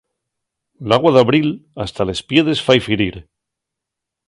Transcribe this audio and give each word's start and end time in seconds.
L'agua 0.93 1.11
d'abril 1.17 1.51
hasta 1.85 2.09
les 2.11 2.23
piedres 2.33 2.65
fai 2.71 2.83
firir. 2.89 3.13